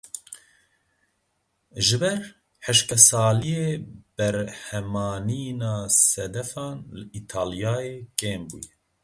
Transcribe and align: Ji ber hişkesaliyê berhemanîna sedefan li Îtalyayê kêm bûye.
Ji 1.85 1.97
ber 2.01 2.19
hişkesaliyê 2.65 3.67
berhemanîna 4.15 5.75
sedefan 6.09 6.77
li 6.97 7.05
Îtalyayê 7.19 7.95
kêm 8.19 8.41
bûye. 8.49 8.71